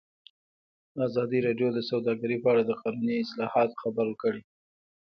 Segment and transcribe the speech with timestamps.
[1.07, 4.41] ازادي راډیو د سوداګري په اړه د قانوني اصلاحاتو خبر ورکړی.